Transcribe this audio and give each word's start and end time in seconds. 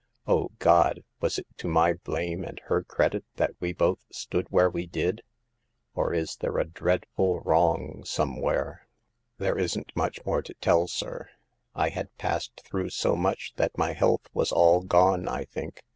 O, 0.25 0.49
God! 0.57 1.03
was 1.19 1.37
it 1.37 1.45
to 1.57 1.67
my 1.67 1.93
blame 1.93 2.43
and 2.43 2.59
her 2.65 2.81
credit 2.81 3.23
that 3.35 3.53
we 3.59 3.71
both 3.71 4.03
stood 4.11 4.47
where 4.49 4.67
we 4.67 4.87
did? 4.87 5.21
Or 5.93 6.11
is 6.11 6.37
there 6.37 6.57
a 6.57 6.65
dreadful 6.67 7.39
wrong 7.41 8.03
somewhere?" 8.03 8.87
4 9.37 9.43
There 9.45 9.59
isn't 9.59 9.95
much 9.95 10.17
more 10.25 10.41
to 10.41 10.55
tell, 10.55 10.87
sir. 10.87 11.29
I 11.75 11.89
had 11.89 12.17
passed 12.17 12.61
through 12.65 12.89
so 12.89 13.15
much 13.15 13.53
that 13.57 13.77
my 13.77 13.93
health 13.93 14.27
was 14.33 14.51
all 14.51 14.81
gone, 14.81 15.27
I 15.27 15.45
think. 15.45 15.83